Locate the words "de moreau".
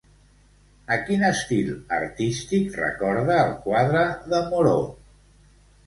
4.35-4.87